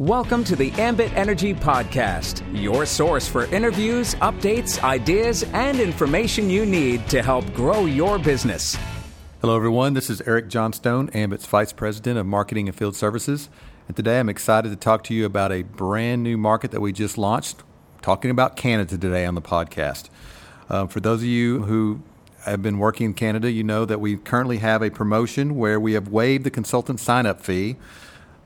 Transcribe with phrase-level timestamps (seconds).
[0.00, 6.64] Welcome to the Ambit Energy Podcast, your source for interviews, updates, ideas, and information you
[6.64, 8.78] need to help grow your business.
[9.42, 9.92] Hello, everyone.
[9.92, 13.50] This is Eric Johnstone, Ambit's Vice President of Marketing and Field Services.
[13.88, 16.94] And today I'm excited to talk to you about a brand new market that we
[16.94, 17.62] just launched,
[18.00, 20.08] talking about Canada today on the podcast.
[20.70, 22.00] Uh, for those of you who
[22.46, 25.92] have been working in Canada, you know that we currently have a promotion where we
[25.92, 27.76] have waived the consultant sign up fee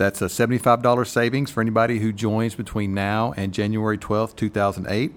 [0.00, 5.12] that's a $75 savings for anybody who joins between now and January 12th, 2008.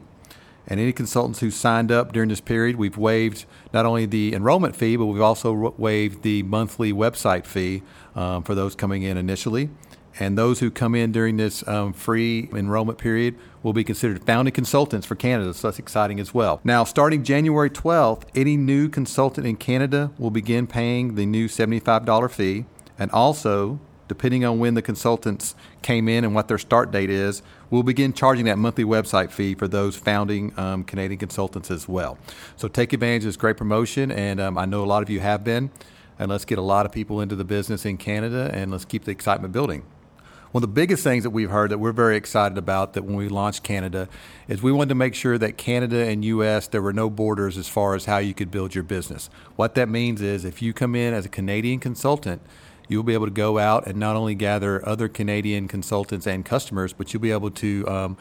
[0.67, 4.75] And any consultants who signed up during this period, we've waived not only the enrollment
[4.75, 7.81] fee, but we've also waived the monthly website fee
[8.13, 9.69] um, for those coming in initially.
[10.19, 14.53] And those who come in during this um, free enrollment period will be considered founding
[14.53, 16.59] consultants for Canada, so that's exciting as well.
[16.65, 22.29] Now, starting January 12th, any new consultant in Canada will begin paying the new $75
[22.31, 22.65] fee.
[22.99, 27.41] And also, depending on when the consultants came in and what their start date is,
[27.69, 32.17] we'll begin charging that monthly website fee for those founding um, Canadian consultants as well.
[32.55, 35.19] So take advantage of this great promotion, and um, I know a lot of you
[35.19, 35.71] have been.
[36.19, 39.05] And let's get a lot of people into the business in Canada, and let's keep
[39.05, 39.83] the excitement building.
[40.53, 43.15] One of the biggest things that we've heard that we're very excited about that when
[43.15, 44.07] we launched Canada
[44.47, 47.67] is we wanted to make sure that Canada and US there were no borders as
[47.67, 49.31] far as how you could build your business.
[49.55, 52.39] What that means is if you come in as a Canadian consultant,
[52.87, 56.93] you'll be able to go out and not only gather other Canadian consultants and customers,
[56.93, 58.17] but you'll be able to um,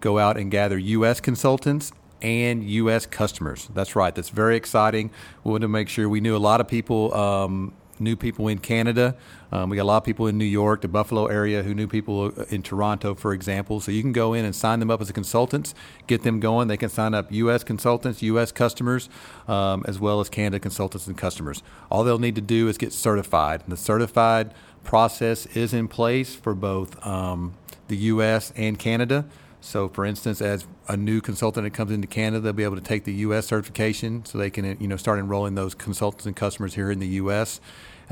[0.00, 1.20] go out and gather U.S.
[1.20, 3.06] consultants and U.S.
[3.06, 3.68] customers.
[3.74, 4.14] That's right.
[4.14, 5.10] That's very exciting.
[5.44, 8.58] We wanted to make sure we knew a lot of people um, knew people in
[8.58, 9.14] Canada.
[9.50, 11.86] Um, we got a lot of people in New York, the Buffalo area, who knew
[11.86, 13.80] people in Toronto, for example.
[13.80, 15.74] So you can go in and sign them up as a consultants,
[16.06, 16.68] get them going.
[16.68, 17.64] They can sign up U.S.
[17.64, 18.52] consultants, U.S.
[18.52, 19.08] customers,
[19.46, 21.62] um, as well as Canada consultants and customers.
[21.90, 23.62] All they'll need to do is get certified.
[23.62, 24.54] And the certified
[24.84, 27.54] process is in place for both um,
[27.88, 28.52] the U.S.
[28.56, 29.26] and Canada.
[29.64, 32.82] So, for instance, as a new consultant that comes into Canada, they'll be able to
[32.82, 33.46] take the U.S.
[33.46, 37.08] certification, so they can you know start enrolling those consultants and customers here in the
[37.08, 37.60] U.S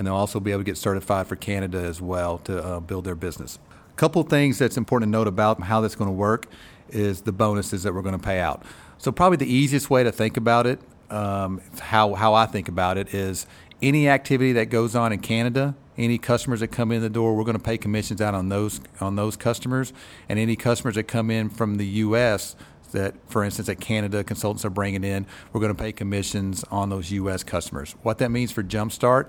[0.00, 3.04] and they'll also be able to get certified for Canada as well to uh, build
[3.04, 3.58] their business.
[3.90, 6.46] A couple things that's important to note about how that's going to work
[6.88, 8.62] is the bonuses that we're going to pay out.
[8.96, 10.80] So probably the easiest way to think about it,
[11.10, 13.46] um, how how I think about it is
[13.82, 17.44] any activity that goes on in Canada, any customers that come in the door, we're
[17.44, 19.92] going to pay commissions out on those on those customers,
[20.28, 22.56] and any customers that come in from the U.S
[22.92, 26.90] that, for instance, that Canada consultants are bringing in, we're going to pay commissions on
[26.90, 27.42] those U.S.
[27.42, 27.94] customers.
[28.02, 29.26] What that means for Jumpstart,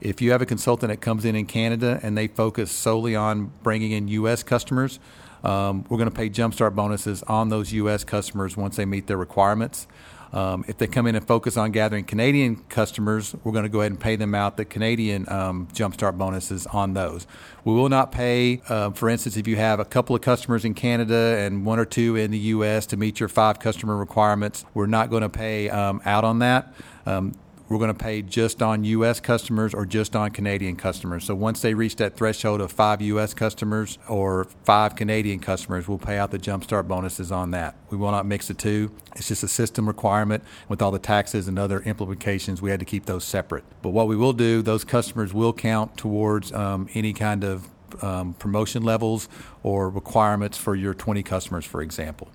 [0.00, 3.52] if you have a consultant that comes in in Canada and they focus solely on
[3.62, 4.42] bringing in U.S.
[4.42, 4.98] customers,
[5.44, 8.04] um, we're going to pay Jumpstart bonuses on those U.S.
[8.04, 9.86] customers once they meet their requirements.
[10.32, 13.80] Um, if they come in and focus on gathering Canadian customers, we're going to go
[13.80, 17.26] ahead and pay them out the Canadian um, Jumpstart bonuses on those.
[17.64, 20.74] We will not pay, uh, for instance, if you have a couple of customers in
[20.74, 22.86] Canada and one or two in the U.S.
[22.86, 26.72] to meet your five customer requirements, we're not going to pay um, out on that.
[27.06, 27.34] Um,
[27.70, 29.20] we're going to pay just on U.S.
[29.20, 31.24] customers or just on Canadian customers.
[31.24, 33.32] So once they reach that threshold of five U.S.
[33.32, 37.76] customers or five Canadian customers, we'll pay out the Jumpstart bonuses on that.
[37.88, 38.90] We will not mix the two.
[39.14, 42.60] It's just a system requirement with all the taxes and other implications.
[42.60, 43.62] We had to keep those separate.
[43.82, 47.68] But what we will do, those customers will count towards um, any kind of
[48.02, 49.28] um, promotion levels
[49.62, 52.28] or requirements for your 20 customers, for example.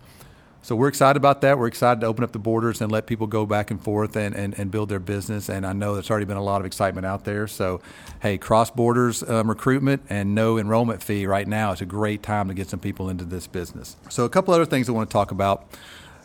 [0.65, 1.59] So we're excited about that.
[1.59, 4.33] We're excited to open up the borders and let people go back and forth and,
[4.33, 5.47] and, and build their business.
[5.47, 7.45] And I know there's already been a lot of excitement out there.
[7.45, 7.81] So,
[8.19, 12.47] hey, cross borders um, recruitment and no enrollment fee right now is a great time
[12.47, 13.95] to get some people into this business.
[14.09, 15.67] So, a couple other things I want to talk about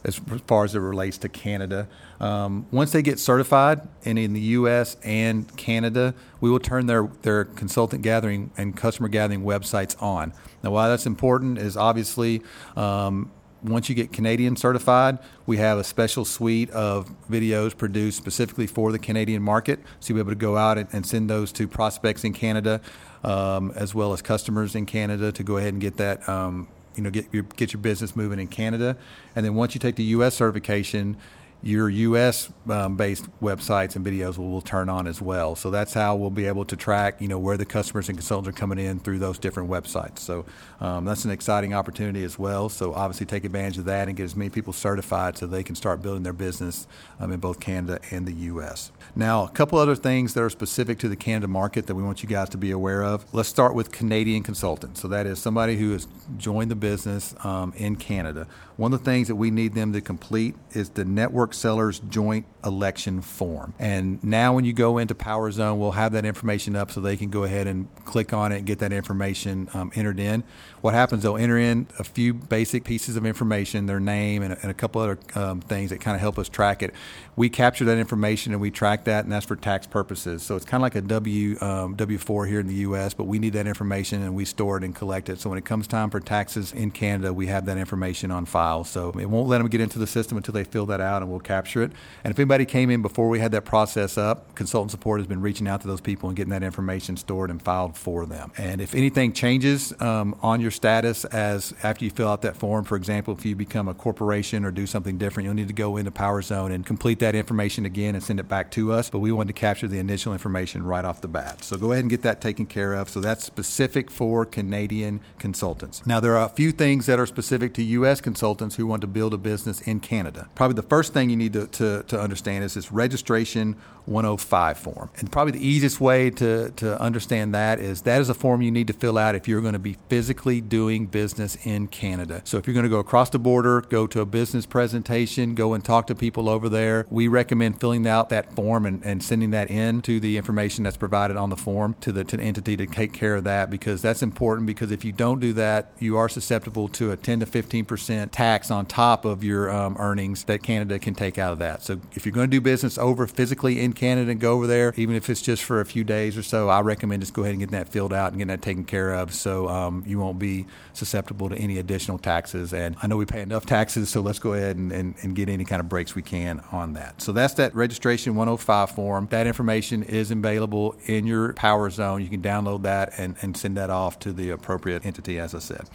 [0.04, 1.86] as far as it relates to Canada.
[2.18, 4.96] Um, once they get certified and in the U.S.
[5.04, 10.32] and Canada, we will turn their, their consultant gathering and customer gathering websites on.
[10.62, 12.40] Now, why that's important is obviously
[12.74, 13.30] um,
[13.62, 18.92] once you get Canadian certified, we have a special suite of videos produced specifically for
[18.92, 19.80] the Canadian market.
[20.00, 22.80] So you'll be able to go out and, and send those to prospects in Canada,
[23.24, 26.28] um, as well as customers in Canada, to go ahead and get that.
[26.28, 28.96] Um, you know, get your get your business moving in Canada,
[29.36, 30.34] and then once you take the U.S.
[30.34, 31.16] certification,
[31.62, 32.50] your U.S.
[32.68, 35.56] Um, based websites and videos will, will, turn on as well.
[35.56, 38.48] So that's how we'll be able to track, you know, where the customers and consultants
[38.48, 40.20] are coming in through those different websites.
[40.20, 40.44] So
[40.80, 42.68] um, that's an exciting opportunity as well.
[42.68, 45.74] So obviously take advantage of that and get as many people certified so they can
[45.74, 46.86] start building their business
[47.18, 48.92] um, in both Canada and the U.S.
[49.16, 52.22] Now, a couple other things that are specific to the Canada market that we want
[52.22, 53.24] you guys to be aware of.
[53.34, 55.00] Let's start with Canadian consultants.
[55.00, 56.06] So that is somebody who has
[56.38, 58.46] joined the business um, in Canada.
[58.80, 62.46] One of the things that we need them to complete is the network Sellers Joint
[62.64, 63.74] Election Form.
[63.78, 67.18] And now when you go into Power Zone, we'll have that information up so they
[67.18, 70.44] can go ahead and click on it and get that information um, entered in.
[70.80, 74.58] What happens, they'll enter in a few basic pieces of information, their name, and a,
[74.62, 76.94] and a couple other um, things that kind of help us track it.
[77.36, 80.42] We capture that information and we track that, and that's for tax purposes.
[80.42, 83.38] So it's kind of like a W um, W4 here in the U.S., but we
[83.38, 85.38] need that information and we store it and collect it.
[85.38, 88.69] So when it comes time for taxes in Canada, we have that information on file.
[88.84, 91.30] So it won't let them get into the system until they fill that out, and
[91.30, 91.92] we'll capture it.
[92.24, 95.40] And if anybody came in before we had that process up, consultant support has been
[95.40, 98.52] reaching out to those people and getting that information stored and filed for them.
[98.56, 102.84] And if anything changes um, on your status as after you fill out that form,
[102.84, 105.96] for example, if you become a corporation or do something different, you'll need to go
[105.96, 109.10] into Power Zone and complete that information again and send it back to us.
[109.10, 111.64] But we wanted to capture the initial information right off the bat.
[111.64, 113.08] So go ahead and get that taken care of.
[113.08, 116.06] So that's specific for Canadian consultants.
[116.06, 118.20] Now, there are a few things that are specific to U.S.
[118.20, 120.48] consultants who want to build a business in Canada.
[120.54, 123.76] Probably the first thing you need to, to, to understand is this regulation
[124.06, 125.10] 105 form.
[125.18, 128.70] And probably the easiest way to, to understand that is that is a form you
[128.70, 132.42] need to fill out if you're going to be physically doing business in Canada.
[132.44, 135.74] So if you're going to go across the border, go to a business presentation, go
[135.74, 139.50] and talk to people over there, we recommend filling out that form and, and sending
[139.50, 142.76] that in to the information that's provided on the form to the, to the entity
[142.76, 146.16] to take care of that because that's important because if you don't do that, you
[146.16, 150.62] are susceptible to a 10 to 15% tax on top of your um, earnings that
[150.62, 151.82] Canada can take out of that.
[151.82, 154.94] So if you're going to do business over physically in Canada and go over there,
[154.96, 157.52] even if it's just for a few days or so, I recommend just go ahead
[157.52, 160.38] and get that filled out and get that taken care of so um, you won't
[160.38, 160.64] be
[160.94, 162.72] susceptible to any additional taxes.
[162.72, 165.50] And I know we pay enough taxes, so let's go ahead and, and, and get
[165.50, 167.20] any kind of breaks we can on that.
[167.20, 169.28] So that's that regulation 105 form.
[169.30, 172.22] That information is available in your power zone.
[172.22, 175.58] You can download that and, and send that off to the appropriate entity, as I
[175.58, 175.90] said.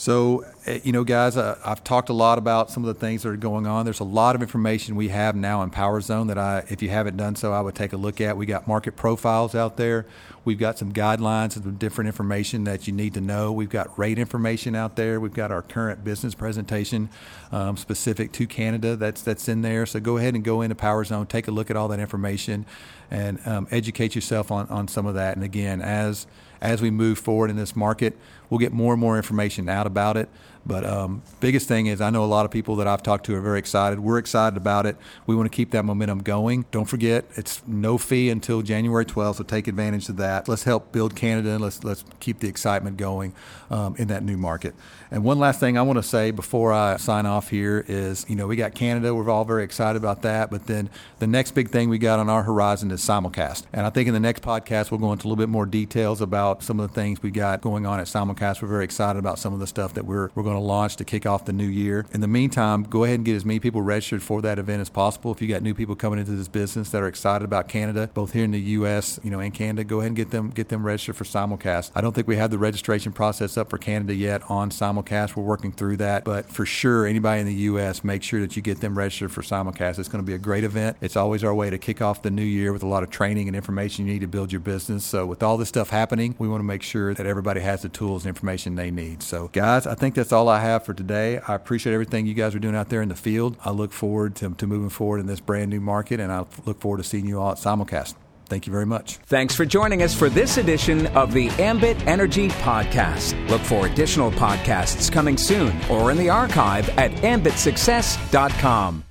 [0.00, 3.22] So, eh, you know, guys, uh, I've talked a lot about some of the things
[3.22, 3.84] that are going on.
[3.84, 6.88] There's a lot of information we have now in Power Zone that I, if you
[6.88, 8.34] haven't done so, I would take a look at.
[8.34, 10.06] We got market profiles out there.
[10.46, 13.52] We've got some guidelines and some different information that you need to know.
[13.52, 15.20] We've got rate information out there.
[15.20, 17.10] We've got our current business presentation
[17.52, 19.84] um, specific to Canada that's that's in there.
[19.84, 22.64] So go ahead and go into Power Zone, take a look at all that information,
[23.10, 25.36] and um, educate yourself on, on some of that.
[25.36, 26.26] And again, as
[26.60, 28.16] as we move forward in this market,
[28.48, 30.28] we'll get more and more information out about it.
[30.66, 33.34] But um, biggest thing is, I know a lot of people that I've talked to
[33.34, 33.98] are very excited.
[33.98, 34.96] We're excited about it.
[35.26, 36.66] We want to keep that momentum going.
[36.70, 40.48] Don't forget, it's no fee until January 12th, so take advantage of that.
[40.48, 43.32] Let's help build Canada and let's let's keep the excitement going
[43.70, 44.74] um, in that new market.
[45.10, 48.36] And one last thing I want to say before I sign off here is, you
[48.36, 49.14] know, we got Canada.
[49.14, 50.50] We're all very excited about that.
[50.50, 53.64] But then the next big thing we got on our horizon is simulcast.
[53.72, 56.20] And I think in the next podcast we'll go into a little bit more details
[56.20, 58.62] about some of the things we got going on at simulcast.
[58.62, 61.04] We're very excited about some of the stuff that we're we're going to launch to
[61.04, 62.06] kick off the new year.
[62.12, 64.90] In the meantime, go ahead and get as many people registered for that event as
[64.90, 65.32] possible.
[65.32, 68.32] If you got new people coming into this business that are excited about Canada, both
[68.32, 70.84] here in the U.S., you know, and Canada, go ahead and get them get them
[70.84, 71.92] registered for simulcast.
[71.94, 75.36] I don't think we have the registration process up for Canada yet on simulcast.
[75.36, 78.62] We're working through that, but for sure, anybody in the U.S., make sure that you
[78.62, 79.98] get them registered for simulcast.
[79.98, 80.96] It's going to be a great event.
[81.00, 83.48] It's always our way to kick off the new year with a lot of training
[83.48, 85.04] and information you need to build your business.
[85.04, 87.88] So with all this stuff happening, we want to make sure that everybody has the
[87.88, 89.22] tools and information they need.
[89.22, 91.38] So guys, I think that's all I have for today.
[91.38, 93.56] I appreciate everything you guys are doing out there in the field.
[93.64, 96.80] I look forward to, to moving forward in this brand new market, and I look
[96.80, 98.14] forward to seeing you all at Simulcast.
[98.46, 99.16] Thank you very much.
[99.26, 103.48] Thanks for joining us for this edition of the Ambit Energy Podcast.
[103.48, 109.04] Look for additional podcasts coming soon or in the archive at ambitsuccess.com.